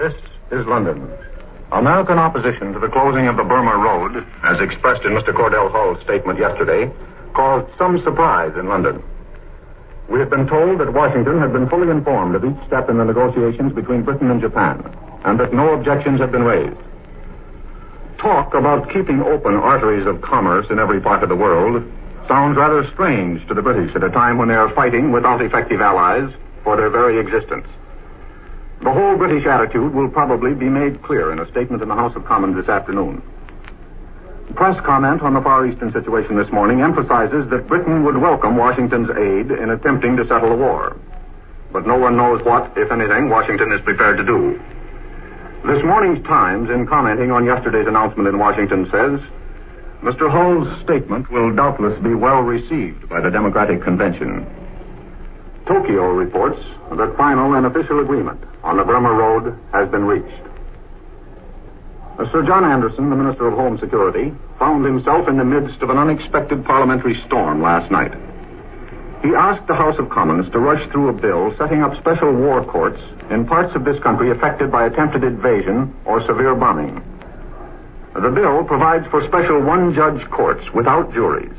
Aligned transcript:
This 0.00 0.16
is 0.48 0.64
London. 0.64 1.12
American 1.76 2.16
opposition 2.16 2.72
to 2.72 2.80
the 2.80 2.88
closing 2.88 3.28
of 3.28 3.36
the 3.36 3.44
Burma 3.44 3.76
Road, 3.76 4.16
as 4.48 4.56
expressed 4.64 5.04
in 5.04 5.12
Mr. 5.12 5.36
Cordell 5.36 5.68
Hull's 5.68 6.00
statement 6.08 6.40
yesterday, 6.40 6.88
caused 7.36 7.68
some 7.76 8.00
surprise 8.00 8.56
in 8.56 8.64
London. 8.64 9.04
We 10.08 10.16
had 10.16 10.32
been 10.32 10.48
told 10.48 10.80
that 10.80 10.96
Washington 10.96 11.36
had 11.36 11.52
been 11.52 11.68
fully 11.68 11.92
informed 11.92 12.32
of 12.32 12.48
each 12.48 12.56
step 12.64 12.88
in 12.88 12.96
the 12.96 13.04
negotiations 13.04 13.76
between 13.76 14.00
Britain 14.00 14.32
and 14.32 14.40
Japan, 14.40 14.80
and 15.28 15.36
that 15.36 15.52
no 15.52 15.76
objections 15.76 16.16
had 16.16 16.32
been 16.32 16.48
raised. 16.48 16.80
Talk 18.24 18.56
about 18.56 18.88
keeping 18.96 19.20
open 19.20 19.52
arteries 19.52 20.08
of 20.08 20.24
commerce 20.24 20.64
in 20.72 20.80
every 20.80 21.04
part 21.04 21.20
of 21.22 21.28
the 21.28 21.36
world 21.36 21.84
sounds 22.24 22.56
rather 22.56 22.88
strange 22.96 23.44
to 23.48 23.54
the 23.54 23.60
British 23.60 23.92
at 23.92 24.00
a 24.00 24.08
time 24.16 24.40
when 24.40 24.48
they 24.48 24.56
are 24.56 24.72
fighting 24.72 25.12
without 25.12 25.44
effective 25.44 25.84
allies 25.84 26.32
for 26.64 26.80
their 26.80 26.88
very 26.88 27.20
existence. 27.20 27.68
The 28.80 28.92
whole 28.92 29.16
British 29.20 29.44
attitude 29.44 29.92
will 29.92 30.08
probably 30.08 30.54
be 30.54 30.72
made 30.72 31.04
clear 31.04 31.32
in 31.32 31.38
a 31.38 31.50
statement 31.52 31.82
in 31.82 31.88
the 31.88 31.94
House 31.94 32.16
of 32.16 32.24
Commons 32.24 32.56
this 32.56 32.68
afternoon. 32.68 33.20
Press 34.56 34.74
comment 34.88 35.20
on 35.20 35.36
the 35.36 35.44
Far 35.44 35.68
Eastern 35.68 35.92
situation 35.92 36.40
this 36.40 36.48
morning 36.50 36.80
emphasizes 36.80 37.44
that 37.52 37.68
Britain 37.68 38.02
would 38.08 38.16
welcome 38.16 38.56
Washington's 38.56 39.12
aid 39.12 39.52
in 39.52 39.68
attempting 39.70 40.16
to 40.16 40.24
settle 40.24 40.48
the 40.48 40.56
war. 40.56 40.96
But 41.72 41.86
no 41.86 42.00
one 42.00 42.16
knows 42.16 42.40
what, 42.42 42.72
if 42.74 42.90
anything, 42.90 43.28
Washington 43.28 43.70
is 43.70 43.84
prepared 43.84 44.16
to 44.16 44.24
do. 44.24 44.58
This 45.68 45.84
morning's 45.84 46.24
Times, 46.24 46.72
in 46.72 46.88
commenting 46.88 47.30
on 47.30 47.44
yesterday's 47.44 47.86
announcement 47.86 48.32
in 48.32 48.40
Washington, 48.40 48.88
says 48.88 49.20
Mr. 50.00 50.32
Hull's 50.32 50.66
statement 50.88 51.30
will 51.30 51.54
doubtless 51.54 52.00
be 52.00 52.16
well 52.16 52.40
received 52.40 53.06
by 53.12 53.20
the 53.20 53.28
Democratic 53.28 53.84
Convention. 53.84 54.48
Tokyo 55.68 56.16
reports 56.16 56.58
that 56.98 57.16
final 57.16 57.54
and 57.54 57.66
official 57.66 58.00
agreement 58.00 58.40
on 58.62 58.76
the 58.76 58.84
Burma 58.84 59.12
Road 59.12 59.54
has 59.72 59.90
been 59.90 60.04
reached. 60.04 60.44
Uh, 62.18 62.26
Sir 62.32 62.44
John 62.44 62.64
Anderson, 62.64 63.08
the 63.08 63.16
Minister 63.16 63.48
of 63.48 63.54
Home 63.54 63.78
Security, 63.80 64.34
found 64.58 64.84
himself 64.84 65.28
in 65.28 65.38
the 65.38 65.44
midst 65.44 65.80
of 65.80 65.88
an 65.88 65.96
unexpected 65.96 66.64
parliamentary 66.64 67.16
storm 67.26 67.62
last 67.62 67.90
night. 67.90 68.12
He 69.22 69.32
asked 69.36 69.68
the 69.68 69.76
House 69.76 69.96
of 70.00 70.08
Commons 70.08 70.50
to 70.52 70.58
rush 70.58 70.80
through 70.92 71.12
a 71.12 71.16
bill 71.16 71.52
setting 71.56 71.80
up 71.84 71.92
special 72.00 72.32
war 72.32 72.64
courts 72.64 73.00
in 73.30 73.44
parts 73.46 73.72
of 73.76 73.84
this 73.84 74.00
country 74.02 74.32
affected 74.32 74.72
by 74.72 74.84
attempted 74.88 75.24
invasion 75.24 75.92
or 76.04 76.24
severe 76.26 76.56
bombing. 76.56 77.00
The 78.16 78.32
bill 78.32 78.64
provides 78.64 79.06
for 79.08 79.22
special 79.28 79.62
one 79.62 79.94
judge 79.94 80.20
courts 80.32 80.64
without 80.74 81.12
juries, 81.12 81.54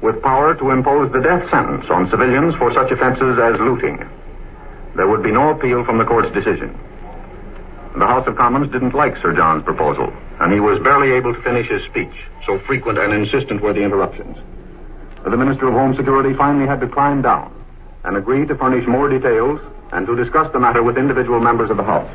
with 0.00 0.22
power 0.22 0.54
to 0.54 0.70
impose 0.70 1.10
the 1.10 1.24
death 1.24 1.44
sentence 1.50 1.84
on 1.90 2.08
civilians 2.08 2.54
for 2.60 2.72
such 2.72 2.92
offenses 2.92 3.36
as 3.42 3.58
looting. 3.60 4.00
There 4.96 5.06
would 5.06 5.22
be 5.22 5.30
no 5.30 5.52
appeal 5.52 5.84
from 5.84 5.98
the 5.98 6.08
court's 6.08 6.32
decision. 6.32 6.72
The 7.96 8.08
House 8.08 8.24
of 8.28 8.36
Commons 8.36 8.72
didn't 8.72 8.96
like 8.96 9.12
Sir 9.20 9.36
John's 9.36 9.64
proposal, 9.64 10.08
and 10.40 10.52
he 10.52 10.60
was 10.60 10.80
barely 10.80 11.12
able 11.12 11.36
to 11.36 11.42
finish 11.44 11.68
his 11.68 11.84
speech, 11.92 12.12
so 12.48 12.56
frequent 12.64 12.96
and 12.96 13.12
insistent 13.12 13.60
were 13.60 13.72
the 13.72 13.84
interruptions. 13.84 14.36
The 15.24 15.36
Minister 15.36 15.68
of 15.68 15.74
Home 15.74 15.96
Security 15.96 16.32
finally 16.36 16.68
had 16.68 16.80
to 16.80 16.88
climb 16.88 17.20
down 17.20 17.52
and 18.04 18.16
agree 18.16 18.46
to 18.46 18.56
furnish 18.56 18.88
more 18.88 19.08
details 19.08 19.60
and 19.92 20.06
to 20.06 20.16
discuss 20.16 20.48
the 20.52 20.60
matter 20.60 20.82
with 20.82 20.96
individual 20.96 21.40
members 21.40 21.68
of 21.68 21.76
the 21.76 21.84
House. 21.84 22.08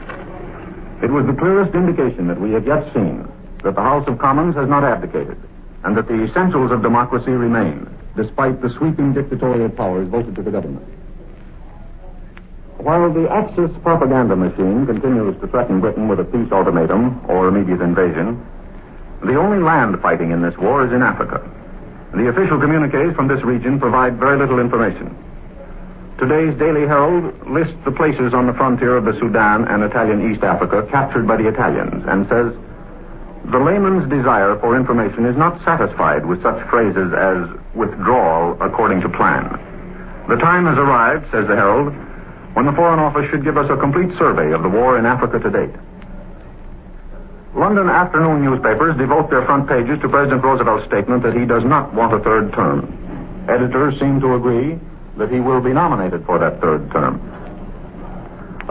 It 1.04 1.10
was 1.10 1.26
the 1.26 1.38
clearest 1.38 1.74
indication 1.74 2.30
that 2.30 2.42
we 2.42 2.54
had 2.54 2.66
yet 2.66 2.82
seen 2.94 3.30
that 3.66 3.76
the 3.76 3.82
House 3.82 4.08
of 4.08 4.18
Commons 4.18 4.56
has 4.56 4.70
not 4.70 4.86
abdicated, 4.86 5.38
and 5.84 5.98
that 5.98 6.08
the 6.08 6.18
essentials 6.30 6.72
of 6.72 6.82
democracy 6.82 7.34
remain, 7.34 7.90
despite 8.18 8.62
the 8.62 8.74
sweeping 8.78 9.14
dictatorial 9.14 9.70
powers 9.70 10.10
voted 10.10 10.34
to 10.34 10.42
the 10.42 10.50
government. 10.54 10.86
While 12.82 13.14
the 13.14 13.30
Axis 13.30 13.70
propaganda 13.86 14.34
machine 14.34 14.90
continues 14.90 15.38
to 15.38 15.46
threaten 15.54 15.82
Britain 15.82 16.10
with 16.10 16.18
a 16.18 16.26
peace 16.26 16.50
ultimatum 16.50 17.22
or 17.30 17.46
immediate 17.46 17.78
invasion, 17.78 18.42
the 19.22 19.38
only 19.38 19.62
land 19.62 20.02
fighting 20.02 20.34
in 20.34 20.42
this 20.42 20.58
war 20.58 20.82
is 20.82 20.90
in 20.90 21.06
Africa. 21.06 21.46
The 22.18 22.26
official 22.34 22.58
communiques 22.58 23.14
from 23.14 23.30
this 23.30 23.38
region 23.46 23.78
provide 23.78 24.18
very 24.18 24.34
little 24.34 24.58
information. 24.58 25.14
Today's 26.18 26.58
Daily 26.58 26.90
Herald 26.90 27.30
lists 27.54 27.78
the 27.86 27.94
places 27.94 28.34
on 28.34 28.50
the 28.50 28.58
frontier 28.58 28.98
of 28.98 29.06
the 29.06 29.14
Sudan 29.22 29.70
and 29.70 29.86
Italian 29.86 30.34
East 30.34 30.42
Africa 30.42 30.82
captured 30.90 31.30
by 31.30 31.38
the 31.38 31.46
Italians 31.54 32.02
and 32.10 32.26
says 32.34 32.50
the 33.54 33.62
layman's 33.62 34.10
desire 34.10 34.58
for 34.58 34.74
information 34.74 35.30
is 35.30 35.38
not 35.38 35.62
satisfied 35.62 36.26
with 36.26 36.42
such 36.42 36.58
phrases 36.74 37.14
as 37.14 37.46
withdrawal 37.78 38.58
according 38.58 39.06
to 39.06 39.10
plan. 39.14 39.54
The 40.34 40.42
time 40.42 40.66
has 40.66 40.82
arrived, 40.82 41.30
says 41.30 41.46
the 41.46 41.54
Herald, 41.54 41.94
when 42.54 42.66
the 42.66 42.76
Foreign 42.76 43.00
Office 43.00 43.28
should 43.32 43.44
give 43.44 43.56
us 43.56 43.70
a 43.72 43.78
complete 43.80 44.12
survey 44.20 44.52
of 44.52 44.64
the 44.64 44.70
war 44.70 45.00
in 45.00 45.06
Africa 45.06 45.40
to 45.40 45.50
date. 45.50 45.76
London 47.56 47.92
afternoon 47.92 48.44
newspapers 48.44 48.96
devote 48.96 49.28
their 49.28 49.44
front 49.44 49.68
pages 49.68 50.00
to 50.00 50.08
President 50.08 50.40
Roosevelt's 50.40 50.88
statement 50.88 51.24
that 51.24 51.36
he 51.36 51.44
does 51.44 51.64
not 51.68 51.92
want 51.92 52.16
a 52.16 52.20
third 52.24 52.52
term. 52.56 52.88
Editors 53.52 54.00
seem 54.00 54.24
to 54.24 54.40
agree 54.40 54.80
that 55.20 55.28
he 55.28 55.44
will 55.44 55.60
be 55.60 55.76
nominated 55.76 56.24
for 56.24 56.40
that 56.40 56.64
third 56.64 56.88
term. 56.96 57.20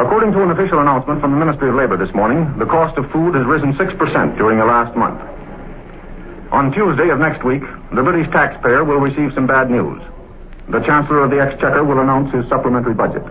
According 0.01 0.33
to 0.33 0.41
an 0.41 0.51
official 0.57 0.81
announcement 0.81 1.21
from 1.21 1.37
the 1.37 1.41
Ministry 1.41 1.69
of 1.69 1.77
Labor 1.77 2.01
this 2.01 2.13
morning, 2.17 2.49
the 2.57 2.65
cost 2.65 2.97
of 2.97 3.05
food 3.13 3.37
has 3.37 3.45
risen 3.45 3.77
6% 3.77 4.41
during 4.41 4.57
the 4.57 4.65
last 4.65 4.97
month. 4.97 5.21
On 6.57 6.73
Tuesday 6.73 7.13
of 7.13 7.21
next 7.21 7.45
week, 7.45 7.63
the 7.93 8.01
British 8.01 8.27
taxpayer 8.33 8.83
will 8.83 8.99
receive 8.99 9.29
some 9.37 9.47
bad 9.47 9.69
news. 9.69 10.01
The 10.73 10.81
Chancellor 10.89 11.23
of 11.25 11.31
the 11.31 11.39
Exchequer 11.39 11.85
will 11.85 12.01
announce 12.01 12.33
his 12.33 12.49
supplementary 12.49 12.95
budget. 12.95 13.23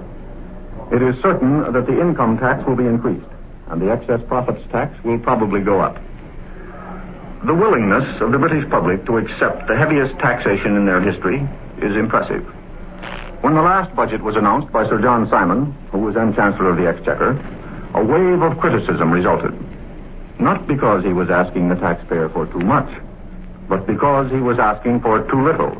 It 0.89 1.05
is 1.05 1.13
certain 1.21 1.69
that 1.69 1.85
the 1.85 2.01
income 2.01 2.41
tax 2.41 2.65
will 2.65 2.75
be 2.75 2.89
increased, 2.89 3.29
and 3.69 3.77
the 3.77 3.93
excess 3.93 4.25
profits 4.25 4.65
tax 4.73 4.89
will 5.05 5.19
probably 5.21 5.61
go 5.61 5.77
up. 5.77 5.93
The 7.45 7.53
willingness 7.53 8.17
of 8.25 8.33
the 8.33 8.41
British 8.41 8.65
public 8.73 9.05
to 9.05 9.21
accept 9.21 9.69
the 9.69 9.77
heaviest 9.77 10.17
taxation 10.17 10.75
in 10.75 10.89
their 10.89 10.97
history 10.97 11.45
is 11.77 11.93
impressive. 11.93 12.41
When 13.45 13.53
the 13.53 13.61
last 13.61 13.95
budget 13.95 14.25
was 14.25 14.35
announced 14.35 14.73
by 14.73 14.89
Sir 14.89 14.97
John 14.99 15.29
Simon, 15.29 15.77
who 15.93 15.99
was 16.03 16.15
then 16.17 16.33
Chancellor 16.33 16.73
of 16.73 16.77
the 16.81 16.89
Exchequer, 16.89 17.37
a 17.93 18.03
wave 18.03 18.41
of 18.41 18.57
criticism 18.57 19.13
resulted. 19.13 19.53
Not 20.41 20.65
because 20.67 21.05
he 21.05 21.13
was 21.13 21.29
asking 21.29 21.69
the 21.69 21.77
taxpayer 21.77 22.33
for 22.33 22.49
too 22.49 22.65
much, 22.65 22.89
but 23.69 23.85
because 23.85 24.27
he 24.33 24.41
was 24.41 24.57
asking 24.57 25.05
for 25.05 25.21
too 25.29 25.45
little. 25.45 25.77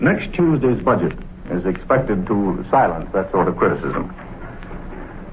Next 0.00 0.30
Tuesday's 0.38 0.78
budget 0.86 1.18
is 1.50 1.66
expected 1.66 2.26
to 2.26 2.64
silence 2.70 3.10
that 3.12 3.30
sort 3.32 3.48
of 3.48 3.56
criticism. 3.56 4.12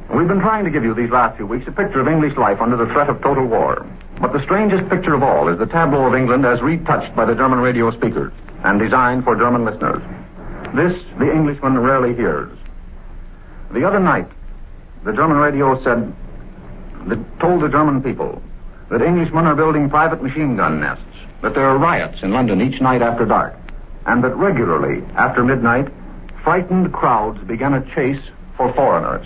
We've 0.09 0.27
been 0.27 0.41
trying 0.41 0.65
to 0.65 0.71
give 0.71 0.83
you 0.83 0.95
these 0.95 1.11
last 1.13 1.37
few 1.37 1.45
weeks 1.45 1.69
a 1.69 1.71
picture 1.71 2.01
of 2.01 2.07
English 2.07 2.33
life 2.37 2.57
under 2.59 2.77
the 2.77 2.89
threat 2.93 3.09
of 3.09 3.21
total 3.21 3.45
war. 3.45 3.85
But 4.19 4.33
the 4.33 4.43
strangest 4.43 4.89
picture 4.89 5.13
of 5.13 5.21
all 5.21 5.47
is 5.53 5.59
the 5.59 5.69
tableau 5.69 6.09
of 6.09 6.15
England 6.15 6.45
as 6.45 6.59
retouched 6.61 7.15
by 7.15 7.25
the 7.25 7.35
German 7.35 7.59
radio 7.59 7.93
speakers 7.95 8.33
and 8.65 8.81
designed 8.81 9.23
for 9.23 9.37
German 9.37 9.63
listeners. 9.63 10.01
This 10.75 10.97
the 11.21 11.29
Englishman 11.29 11.77
rarely 11.77 12.15
hears. 12.15 12.51
The 13.71 13.85
other 13.85 13.99
night, 13.99 14.27
the 15.05 15.13
German 15.13 15.37
radio 15.37 15.77
said, 15.85 16.09
that 17.07 17.21
told 17.39 17.61
the 17.63 17.69
German 17.69 18.01
people 18.03 18.41
that 18.89 19.01
Englishmen 19.01 19.45
are 19.45 19.55
building 19.55 19.89
private 19.89 20.21
machine 20.21 20.57
gun 20.57 20.81
nests, 20.81 21.05
that 21.41 21.53
there 21.53 21.69
are 21.69 21.77
riots 21.77 22.17
in 22.21 22.31
London 22.31 22.61
each 22.61 22.81
night 22.81 23.01
after 23.01 23.23
dark, 23.25 23.55
and 24.07 24.23
that 24.23 24.35
regularly, 24.35 25.05
after 25.15 25.45
midnight, 25.45 25.87
frightened 26.43 26.91
crowds 26.93 27.39
began 27.47 27.73
a 27.73 27.83
chase 27.95 28.21
for 28.55 28.73
foreigners. 28.73 29.25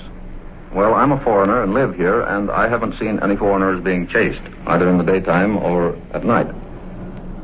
Well, 0.73 0.95
I'm 0.95 1.11
a 1.11 1.21
foreigner 1.23 1.61
and 1.61 1.73
live 1.73 1.93
here, 1.93 2.21
and 2.25 2.49
I 2.49 2.67
haven't 2.67 2.97
seen 2.99 3.21
any 3.21 3.37
foreigners 3.37 3.83
being 3.83 4.09
chased, 4.09 4.41
either 4.65 4.89
in 4.89 4.97
the 4.97 5.05
daytime 5.05 5.57
or 5.57 5.93
at 6.17 6.25
night. 6.25 6.49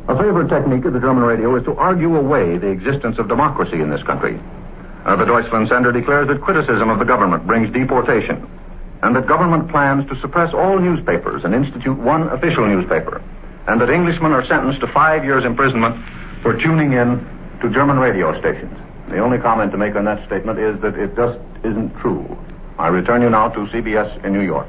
A 0.09 0.17
favorite 0.17 0.49
technique 0.49 0.85
of 0.89 0.97
the 0.97 0.99
German 0.99 1.21
radio 1.21 1.53
is 1.53 1.61
to 1.69 1.77
argue 1.77 2.17
away 2.17 2.57
the 2.57 2.73
existence 2.73 3.21
of 3.21 3.29
democracy 3.29 3.77
in 3.77 3.93
this 3.93 4.01
country. 4.09 4.41
Uh, 5.05 5.13
the 5.13 5.29
Deutschland 5.29 5.69
Sender 5.69 5.93
declares 5.93 6.25
that 6.33 6.41
criticism 6.41 6.89
of 6.89 6.97
the 6.97 7.05
government 7.05 7.45
brings 7.45 7.69
deportation, 7.69 8.49
and 9.05 9.13
that 9.15 9.29
government 9.29 9.69
plans 9.69 10.09
to 10.09 10.17
suppress 10.25 10.49
all 10.57 10.81
newspapers 10.81 11.45
and 11.45 11.53
institute 11.53 11.97
one 12.01 12.25
official 12.33 12.65
newspaper, 12.65 13.21
and 13.69 13.77
that 13.77 13.93
Englishmen 13.93 14.33
are 14.33 14.41
sentenced 14.49 14.81
to 14.81 14.89
five 14.89 15.21
years 15.23 15.45
imprisonment 15.45 15.93
for 16.41 16.57
tuning 16.57 16.97
in 16.97 17.21
to 17.61 17.69
German 17.69 18.01
radio 18.01 18.33
stations. 18.41 18.73
The 19.09 19.17
only 19.17 19.39
comment 19.39 19.71
to 19.71 19.77
make 19.77 19.95
on 19.95 20.05
that 20.05 20.25
statement 20.27 20.59
is 20.59 20.79
that 20.81 20.93
it 20.93 21.15
just 21.15 21.39
isn't 21.65 21.97
true. 21.99 22.37
I 22.77 22.87
return 22.87 23.21
you 23.21 23.29
now 23.29 23.49
to 23.49 23.59
CBS 23.73 24.23
in 24.23 24.33
New 24.33 24.41
York. 24.41 24.67